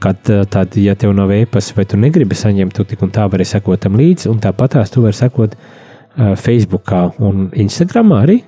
[0.00, 3.44] Kad tad, ja tev nav e-pasta vai tu negribi saņemt, tu tik un tā vari
[3.44, 5.58] sekot tam līdzi, un tāpat tās tu vari sekot
[6.16, 8.42] Facebook un Instagram arī.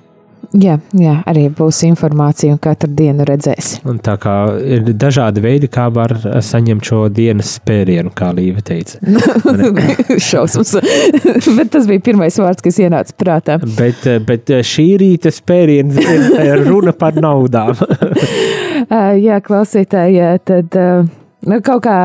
[0.53, 3.79] Jā, jā, arī būs informācija, un katru dienu redzēs.
[3.87, 6.13] Un tā kā ir dažādi veidi, kā var
[6.45, 9.01] saņemt šo dienas spērienu, kā Līva teica.
[10.29, 10.75] Šausmas.
[11.57, 13.57] bet tas bija pirmais vārds, kas ienāca prātā.
[13.79, 17.75] Bet, bet šī rīta spēriens ir runa par naudām.
[19.27, 21.99] jā, klausītāji, tad nu, kaut kā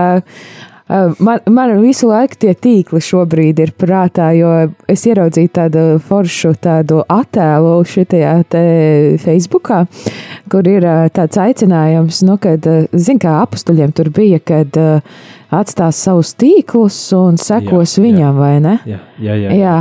[0.90, 4.48] Man, man visu laiku tie tīkli šobrīd ir prātā, jo
[4.90, 8.33] es ieraudzīju tādu foršu tādu attēlu šitajā
[9.22, 9.85] Facebookā,
[10.50, 14.81] kur ir tāds aicinājums, nu, kad, zin kā apustuļiem tur bija, kad
[15.55, 18.35] atstās savus tīklus un sekos jā, viņam, jā.
[18.40, 18.74] vai ne?
[18.90, 19.55] Jā, jā, jā.
[19.61, 19.79] jā.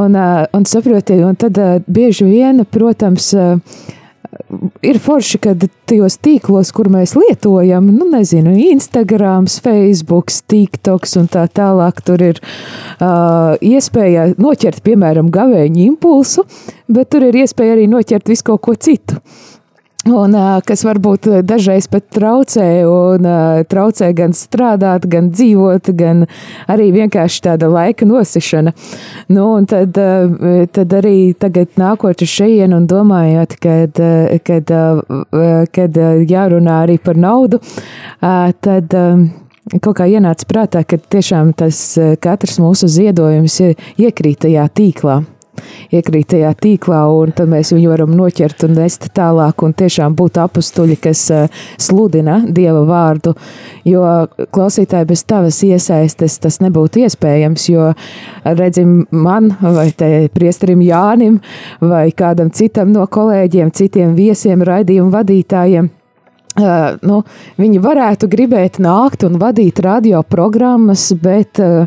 [0.00, 0.16] Un,
[0.56, 3.34] un saprotiet, un tad bieži vien, protams,
[4.86, 5.54] ir forši, ka
[5.88, 12.40] tajos tīklos, kur mēs lietojam, nu, nezinu, Instagram, Facebook, TikTok un tā tālāk, tur ir
[12.42, 16.46] uh, iespēja noķert, piemēram, gavēņu impulsu,
[16.88, 19.20] bet tur ir iespēja arī noķert visu kaut ko citu.
[20.06, 23.26] Un, kas varbūt dažreiz pat traucē, un
[23.66, 26.26] traucē gan strādāt, gan dzīvot, gan
[26.70, 28.70] arī vienkārši tāda laika nosišana.
[29.34, 29.98] Nu, tad,
[30.76, 33.98] tad arī tagad nākot uz šejienu un domājot, kad,
[34.46, 34.74] kad,
[35.74, 37.58] kad jārunā arī par naudu,
[38.22, 38.98] tad
[39.82, 41.80] kaut kā ienāca prātā, ka tiešām tas
[42.22, 45.24] katrs mūsu ziedojums ir iekrīt tajā tīklā.
[45.94, 50.40] Iekrīt tajā tīklā, un tad mēs viņu varam noķert un nest tālāk, un tiešām būt
[50.42, 51.24] apustuļi, kas
[51.82, 53.34] sludina Dieva vārdu,
[53.88, 54.04] jo
[54.54, 57.90] klausītāji bez tavas iesaistes tas nebūtu iespējams, jo
[58.44, 61.40] redzim man vai te priesterim Jānim
[61.80, 65.95] vai kādam citam no kolēģiem, citiem viesiem, raidījumu vadītājiem
[66.56, 67.18] Uh, nu,
[67.60, 71.84] viņi varētu gribēt nākt un vadīt radioprogrammas, bet, uh,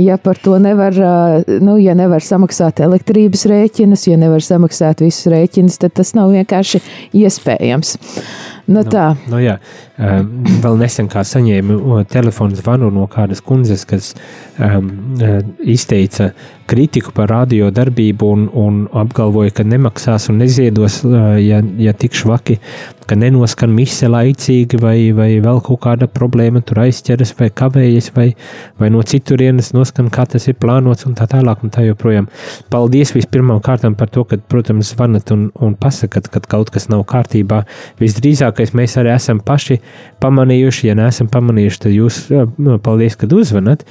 [0.00, 5.28] ja par to nevar, uh, nu, ja nevar samaksāt elektrības rēķinus, ja nevar samaksāt visus
[5.32, 6.80] rēķinus, tad tas nav vienkārši
[7.20, 7.98] iespējams.
[8.66, 9.12] Nu, tā.
[9.26, 9.56] Nu, nu, jā,
[10.64, 14.12] vēl nesen kā saņēmu telefonu zvanu no kādas kundzes, kas
[14.58, 14.90] um,
[15.62, 16.32] izteica
[16.66, 21.00] kritiku par radio darbību un, un apgalvoja, ka nemaksās un neziedos,
[21.42, 22.58] ja, ja tik švaki,
[23.06, 28.26] ka nenoskan mise laicīgi vai, vai vēl kaut kāda problēma tur aizķeras vai kavējas vai,
[28.80, 32.26] vai no citurienes noskan, kā tas ir plānots un tā tālāk un tā joprojām.
[32.72, 37.06] Paldies vispirmām kārtām par to, ka, protams, zvanat un, un pasakat, kad kaut kas nav
[37.06, 37.62] kārtībā.
[38.56, 39.80] Visdrīzākais mēs arī esam paši
[40.22, 42.20] pamanījuši, ja neesam pamanījuši, tad jūs,
[42.56, 43.84] nu, paldies, kad uzvanat.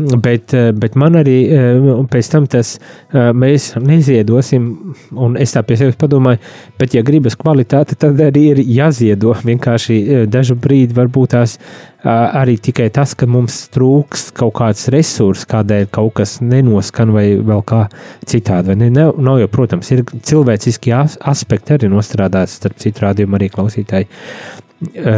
[0.00, 4.68] Bet, eh, bet man arī eh, pēc tam tas eh, mēs neziedosim,
[5.12, 6.40] un es tā pie sevis padomāju,
[6.80, 9.34] bet, ja gribas kvalitāti, tad arī ir jāziedo.
[9.50, 11.58] Vienkārši dažu brīdi varbūt tās
[12.00, 17.60] arī tikai tas, ka mums trūks kaut kāds resurs, kādēļ kaut kas nenoskan vai vēl
[17.68, 17.82] kā
[18.30, 18.76] citādi.
[18.80, 24.08] Ne, nav, nav jau, protams, ir cilvēciski aspekti arī nostrādāts starp citu rādījumu arī klausītāji.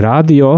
[0.03, 0.57] Radio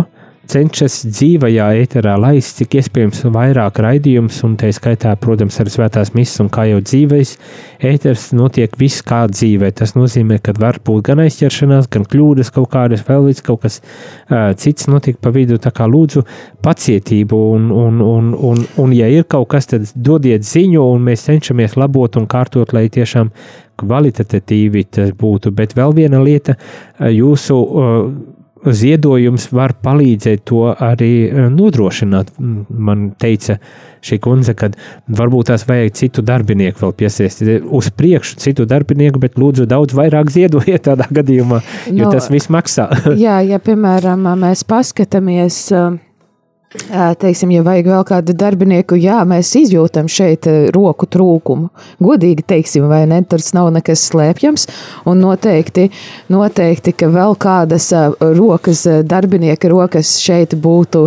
[0.50, 6.42] cenšas dzīvajā ēterā laist cik iespējams vairāk raidījumus, un tā skaitā, protams, arī svētās misijas,
[6.44, 7.34] un kā jau dzīvēs,
[7.90, 9.72] ēters notiek viss kā dzīvē.
[9.78, 13.80] Tas nozīmē, ka var būt gan aizķeršanās, gan kļūdas kaut kādas, vēl līdz kaut kas
[13.80, 15.58] uh, cits notiek pa vidu.
[15.62, 16.24] Tā kā lūdzu
[16.64, 21.26] pacietību, un, un, un, un, un ja ir kaut kas, tad dodiet ziņu, un mēs
[21.28, 23.32] cenšamies labot un kārtot, lai tiešām
[23.80, 25.50] kvalitatīvi tas būtu.
[25.54, 26.54] Bet vēl viena lieta,
[27.10, 28.33] jūsu uh,
[28.64, 32.32] ziedojums var palīdzēt to arī e, nodrošināt.
[32.38, 33.58] Man teica
[34.04, 34.70] šī kundze, ka
[35.08, 40.32] varbūt tās vajag citu darbinieku vēl piesaistīt uz priekšu, citu darbinieku, bet lūdzu daudz vairāk
[40.36, 42.88] ziedojiet tādā gadījumā, jo no, tas viss maksā.
[43.26, 45.66] jā, ja piemēram mēs paskatāmies.
[46.74, 51.68] Teiksim, ja vajag vēl kādu darbinieku, jā, mēs izjūtam šeit roku trūkumu.
[52.02, 53.20] Godīgi teiksim, vai ne?
[53.30, 54.66] Tas nav nekas slēpjams.
[55.06, 55.86] Un noteikti,
[56.34, 57.86] noteikti ka vēl kādas
[58.18, 61.04] rokas, darbinieka rokas šeit būtu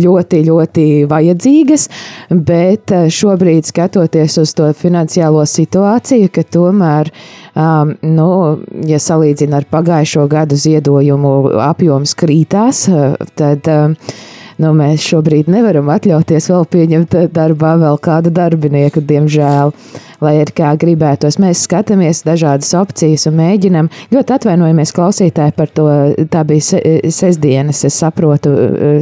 [0.00, 1.88] ļoti, ļoti vajadzīgas.
[2.32, 7.12] Bet šobrīd, skatoties uz to finansiālo situāciju, ka tomēr,
[7.52, 8.30] um, nu,
[8.88, 11.34] ja salīdzina ar pagājušo gadu ziedojumu
[11.68, 12.86] apjoms krītās,
[13.36, 13.68] tad.
[13.68, 14.00] Um,
[14.62, 19.74] nu, mēs šobrīd nevaram atļauties vēl pieņemt darbā vēl kādu darbinieku, diemžēl.
[20.22, 23.90] Lai ir kā gribētos, mēs skatāmies dažādas opcijas un mēģinam.
[24.14, 25.88] Ļoti atvainojamies klausītāji par to.
[26.30, 26.78] Tā bija
[27.12, 28.52] sestdienas, es saprotu,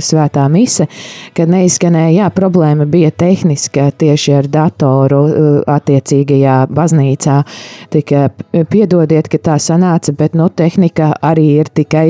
[0.03, 0.89] svētā mise,
[1.37, 5.23] kad neizskanēja, jā, problēma bija tehniska tieši ar datoru
[5.71, 7.39] attiecīgajā baznīcā.
[7.93, 8.27] Tikai
[8.73, 12.09] piedodiet, ka tā sanāca, bet nu, tehnika arī ir tikai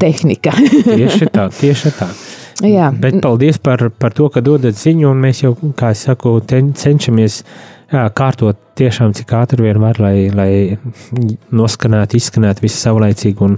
[0.00, 0.56] tehnika.
[0.88, 2.10] tieši tā, tieši tā.
[2.64, 2.90] Jā.
[2.90, 7.42] Bet paldies par, par to, ka dodat ziņu, un mēs jau, kā es saku, cenšamies
[7.92, 10.50] jā, kārtot tiešām cik ātri vien var, lai, lai
[11.54, 13.56] noskanētu, izskanētu viss saulaicīgi un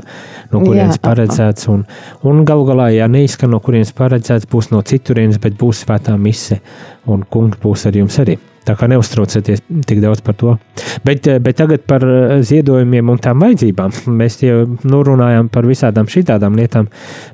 [0.52, 1.04] no kurienes jā.
[1.06, 1.68] paredzēts.
[1.72, 1.86] Un,
[2.28, 6.60] un galu galā, ja neizskan no kurienes paredzēts, būs no citurienes, bet būs svētā mise,
[7.10, 8.36] un kungs būs ar jums arī.
[8.66, 10.54] Tā kā neuztraucieties tik daudz par to.
[11.04, 13.94] Bet, eh, bet tagad par eh, ziedojumiem un tām vajadzībām.
[14.20, 16.90] Mēs jau nu, runājam par visādām šitām lietām.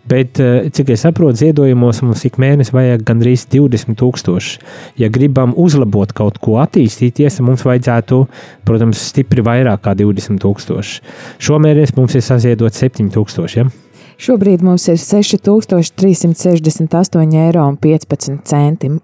[0.07, 4.59] Bet, eh, cik es saprotu, ziedojumos mums ik mēnesi vajag gandrīz 20 tūkstoši.
[5.03, 8.23] Ja gribam uzlabot kaut ko, attīstīties, mums vajadzētu,
[8.65, 11.03] protams, stipri vairāk kā 20 tūkstoši.
[11.43, 13.57] Šomēnes mums ir saziedot 7 tūkstoši.
[13.65, 13.86] Ja?
[14.17, 17.69] Šobrīd mums ir 6368,15 eiro.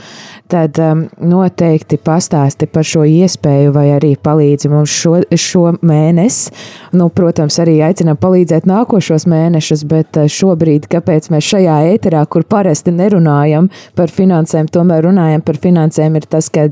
[0.51, 0.79] tad
[1.19, 6.53] noteikti pastāsti par šo iespēju, vai arī palīdzi mums šo, šo mēnesi.
[6.97, 12.95] Nu, protams, arī aicinām palīdzēt nākošos mēnešus, bet šobrīd, kāpēc mēs šajā ēterā, kur parasti
[12.95, 16.69] nerunājam par finansēm, tomēr runājam par finansēm ir tas, ka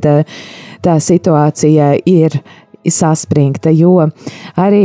[0.85, 2.41] tā situācija ir
[2.93, 3.97] saspringta, jo
[4.61, 4.85] arī,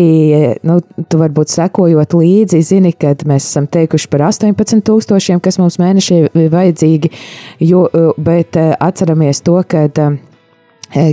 [0.67, 0.79] nu,
[1.09, 6.23] tu varbūt sekojot līdzi, zini, kad mēs esam teikuši par 18 tūkstošiem, kas mums mēnešī
[6.53, 7.11] vajadzīgi,
[7.69, 7.85] jo,
[8.17, 9.99] bet atceramies to, kad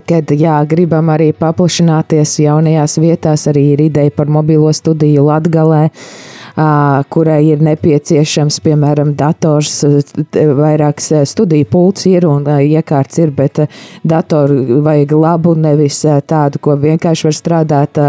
[0.09, 5.91] kad jā, gribam arī paplašināties jaunajās vietās, arī ir ideja par mobilo studiju Latgalē
[7.13, 9.83] kurai ir nepieciešams, piemēram, dators,
[10.33, 13.61] vairākas studiju pults ir un iekārts ir, bet
[14.07, 18.01] datoru vajag labu, nevis tādu, ko vienkārši var strādāt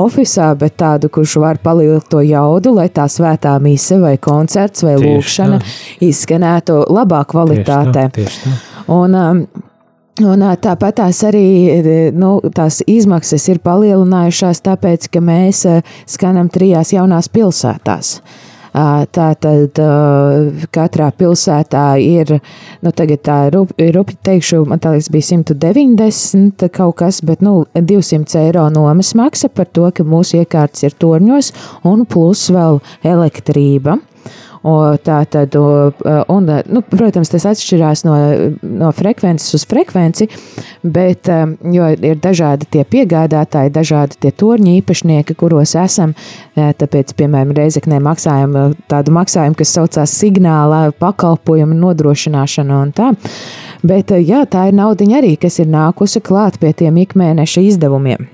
[0.00, 4.96] oficiālā, bet tādu, kurš var palielināt to jaudu, lai tā svētā mise vai koncerts vai
[5.00, 5.60] lūkšana
[6.04, 8.08] izskanētu labā kvalitātē.
[8.14, 8.56] Tieši tā, tieši tā.
[8.94, 9.46] Un, um,
[10.22, 15.64] Un tāpat tās arī nu, tās izmaksas ir palielinājušās, tāpēc, ka mēs
[16.06, 18.20] skanam trijās jaunās pilsētās.
[18.74, 19.80] Tā tad
[20.74, 22.30] katrā pilsētā ir,
[22.82, 27.64] nu, tagad tā rupi, rupi teikšu, man tā liekas, bija 190 kaut kas, bet, nu,
[27.74, 31.50] 200 eiro nomas maksa par to, ka mūsu iekārtas ir torņos
[31.90, 33.98] un plus vēl elektrība.
[34.64, 35.52] O, tā tad,
[36.32, 38.14] un, nu, protams, tas atšķirās no,
[38.64, 40.30] no frekvences uz frekvenci,
[40.80, 46.14] bet ir dažādi tie piegādātāji, dažādi tie torņi īpašnieki, kuros esam.
[46.56, 48.56] Tāpēc, piemēram, Reizeknē maksājam
[48.88, 53.12] tādu maksājumu, kas saucās signāla pakalpojumu nodrošināšana un tā.
[53.84, 58.30] Bet jā, tā ir naudiņa arī, kas ir nākusi klāt pie tiem ikmēneša izdevumiem.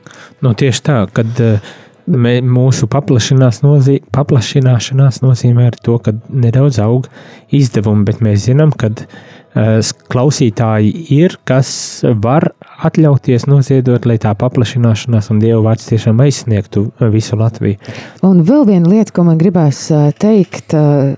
[0.46, 1.72] Nu, tieši tā, kad uh,
[2.10, 7.08] mūsu nozīm, paplašināšanās nozīmē to, ka nedaudz aug
[7.54, 9.80] izdevumi, bet mēs zinām, ka uh,
[10.12, 12.50] klausītāji ir, kas var
[12.86, 17.80] atļauties noziedot, lai tā paplašināšanās un Dieva vārds tiešām aizsniegtu visu Latviju.
[18.26, 19.88] Un vēl viena lieta, ko man gribās
[20.20, 20.74] teikt.
[20.74, 21.16] Uh,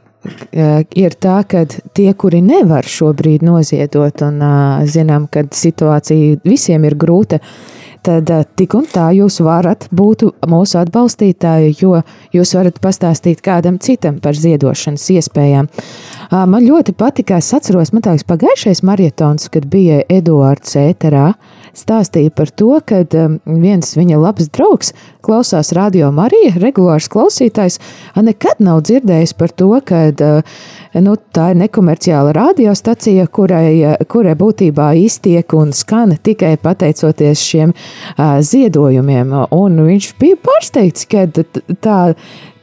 [0.95, 4.37] ir tā, ka tie, kuri nevar šobrīd noziedot, un
[4.87, 10.25] zinām, ka situācija visiem ir grūta, uh, tad eh, tik un tā jūs varat būt
[10.51, 12.03] mūsu atbalstītāji, jo
[12.35, 15.71] jūs varat pastāstīt kādam citam par ziedošanas iespējām.
[16.33, 21.33] Man ļoti patika, es atceros, man liekas, pagājušais marietons, kad bija Eduards Ēterā,
[21.77, 23.03] stāstīja par to, ka
[23.47, 24.93] viens viņa labs draugs
[25.23, 27.79] klausās radio Marija, regulārs klausītājs,
[28.17, 30.05] nekad nav dzirdējis par to, ka
[31.01, 38.39] nu, tā ir nekomerciāla radiostacija, kurai, kurai būtībā iztiek un skan tikai pateicoties šiem uh,
[38.43, 39.35] ziedojumiem.
[39.55, 41.29] Un viņš bija pārsteigts, ka
[41.85, 41.99] tā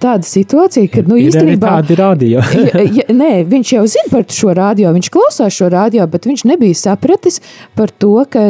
[0.01, 1.75] tāda situācija, ka, nu, īstenībā.
[1.75, 2.43] Tāda ir radio.
[2.69, 6.45] ja, ja, nē, viņš jau zina par šo radio, viņš klausās šo radio, bet viņš
[6.49, 7.41] nebija sapratis
[7.77, 8.49] par to, ka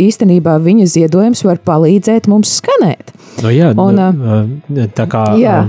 [0.00, 3.14] īstenībā viņa ziedojums var palīdzēt mums skanēt.
[3.42, 5.60] No jā, Un, nu, tā kā jā.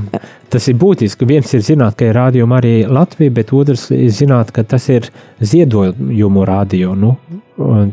[0.49, 1.27] tas ir būtiski.
[1.29, 5.11] Viens ir zināt, ka ir rādījuma arī Latvija, bet otrs ir zināt, ka tas ir
[5.37, 6.95] ziedojumu radio.
[6.97, 7.15] Nu,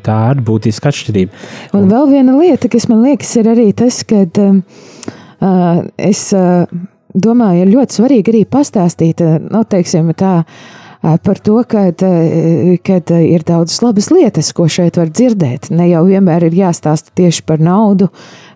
[0.06, 1.44] tā ir būtiska atšķirība.
[1.74, 6.28] Un, Un vēl viena lieta, kas man liekas, ir arī tas, ka uh, es.
[6.36, 11.88] Uh, domāju, ir ļoti svarīgi arī pastāstīt, eh, nu, teiksim, tā, eh, par to, ka
[11.88, 15.70] eh, ir daudzas labas lietas, ko šeit var dzirdēt.
[15.70, 18.08] Ne jau vienmēr ir jāstāsta tieši par naudu.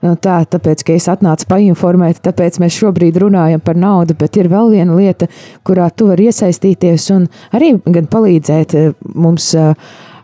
[0.03, 4.49] Nu, tā, tāpēc, ka es atnācu painformēt, tāpēc mēs šobrīd runājam par naudu, bet ir
[4.49, 5.29] vēl viena lieta,
[5.65, 9.75] kurā tu vari iesaistīties un arī gan palīdzēt mums uh,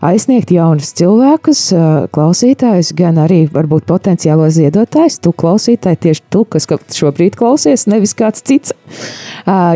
[0.05, 1.63] aizsniegt jaunus cilvēkus,
[2.15, 5.21] klausītājus, gan arī varbūt potenciālo ziedotājus.
[5.23, 8.75] Tu klausītāji, tieši tu, kas šobrīd klausies, nevis kāds cits,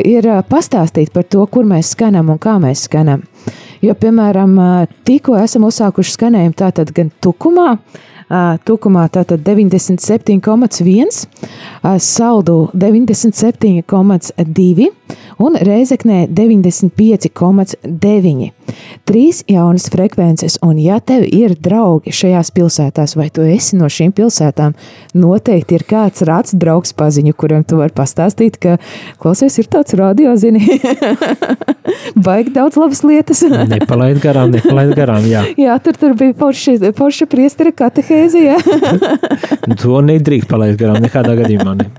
[0.04, 3.20] ir pastāstīt par to, kur mēs skanam un kā mēs skanam.
[3.80, 4.50] Jo, piemēram,
[5.08, 7.70] tikko esam uzsākuši skanējumu tātad gan tukumā,
[8.62, 11.26] Tukumā tātad 97,1,
[11.98, 14.86] saldu 97,2
[15.42, 18.54] un reizeknē 95,9.
[19.08, 24.12] Trīs jaunas frekvences, un ja tev ir draugi šajās pilsētās, vai tu esi no šīm
[24.16, 24.76] pilsētām,
[25.18, 28.76] noteikti ir kāds rāds draugs paziņu, kuram tu vari pastāstīt, ka
[29.22, 30.62] klausies, ir tāds radio, zini,
[32.26, 33.42] baigi daudz labas lietas.
[33.74, 35.44] nepalaid garām, nepalaid garām, jā.
[35.66, 38.60] jā, tur, tur bija forša, forša priestera katehēzija.
[39.80, 41.76] to nedrīkst palaist garām nekādā gadījumā.
[41.80, 41.90] Ne.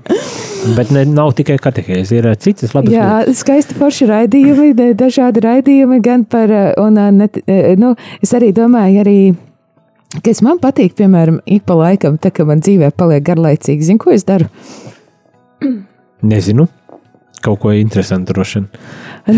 [0.62, 3.40] Bet ne, nav tikai katehēze, ir citas labas Jā, lietas.
[3.42, 7.26] skaisti forši raidījumi, dažādi raidījumi gan par, un ne,
[7.80, 7.90] nu,
[8.22, 9.16] es arī domāju, arī,
[10.22, 14.14] kas man patīk, piemēram, ik pa laikam, tā kā man dzīvē paliek garlaicīgi, zinu, ko
[14.14, 14.46] es daru?
[16.22, 16.68] Nezinu.
[17.42, 18.68] Kaut ko interesantu droši vien.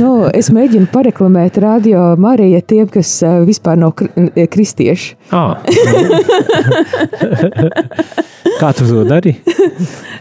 [0.01, 3.17] Nu, es mēģinu pareklamēt radio Mariju tiem, kas
[3.49, 5.17] vispār nav kri kristieši.
[5.33, 5.59] Ah.
[8.61, 9.35] Kā tu to dari?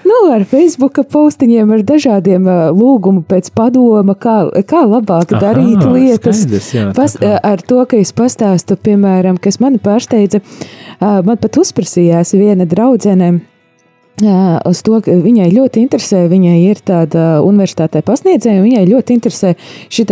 [0.09, 6.43] nu, ar Facebook postiņiem, ar dažādiem lūgumu pēc padoma, kā, kā labāk Aha, darīt lietas.
[6.43, 10.41] Skaidrs, jā, Pas, ar to, ka es pastāstu, piemēram, kas mani pārsteidza,
[10.99, 13.35] man pat uzprasījās viena draudzene
[14.69, 19.55] uz to, ka viņai ļoti interesē, viņai ir tāda universitātē pasniedzēja, un viņai ļoti interesē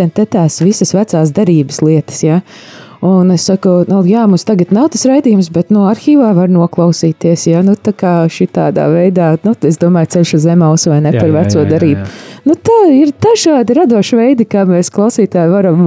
[0.10, 2.41] te tās visas vecās darības lietas, ja.
[3.02, 7.47] Un es saku, nu, jā, mums tagad nav tas raidījums, bet no arhīvā var noklausīties.
[7.49, 7.64] Ja?
[7.66, 11.24] Nu, tā kā šī tādā veidā, nu, es domāju, ceļš uz zemes vai ne Jā,
[11.24, 12.04] par jā, veco jā, jā, darību.
[12.06, 12.30] jā.
[12.45, 15.82] Nu, tā ir dažādi radoši veidi, kā mēs klausītāji varam,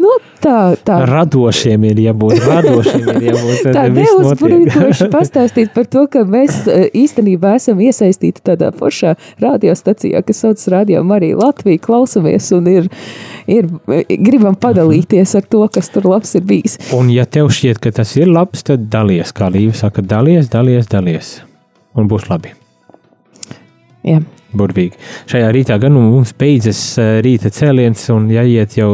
[0.00, 0.98] nu, tā, tā.
[1.08, 2.38] Radošiem ir jābūt.
[2.44, 3.66] Radošiem ir jābūt.
[3.66, 3.98] Tā notiek.
[3.98, 6.62] neuzbrīvoši pastāstīt par to, ka mēs
[6.96, 9.14] īstenībā esam iesaistīti tādā foršā
[9.44, 12.88] radiostacijā, kas saucas Radio Marija Latvija, klausamies un ir,
[13.48, 13.68] ir,
[14.08, 16.78] gribam padalīties ar to, kas tur labs ir bijis.
[16.96, 19.32] Un, ja tev šķiet, ka tas ir labs, tad dalies.
[19.36, 21.38] Kā Līva saka, dalies, dalies, dalies.
[21.98, 22.52] Un būs labi.
[24.06, 24.20] Jā.
[24.48, 24.96] Burvīgi.
[25.28, 28.88] Šajā rītā gan nu mums beidzas eh, rīta cēliens, un jāiet jau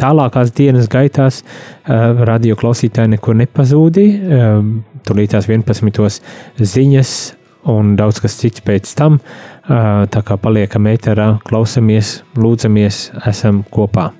[0.00, 1.44] tālākās dienas gaitās.
[1.86, 4.06] eh, Radio klausītāji nekur nepazūdi.
[4.18, 4.56] eh,
[5.06, 6.18] Turīt tās 11.
[6.58, 7.12] ziņas
[7.70, 9.20] un daudz kas cits pēc tam.
[9.68, 14.10] Tā kā paliekam ēterā, klausamies, lūdzamies, esam kopā.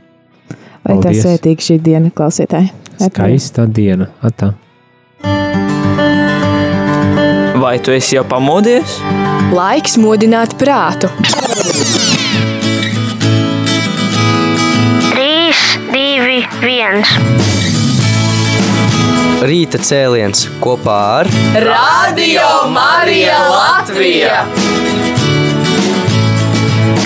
[0.87, 1.23] Lai tā Paldies.
[1.25, 2.71] svētīga šī diena, klausītāji.
[2.99, 4.09] Skaista diena.
[4.23, 4.53] Atā.
[7.59, 8.99] Vai tu esi jau pamodies?
[9.55, 11.11] Laiks modināt prātu.
[15.15, 15.55] 3,
[15.91, 17.03] 2, 1.
[19.49, 21.31] Rīta cēliens kopā ar
[21.63, 25.18] Radio Marija Latvija!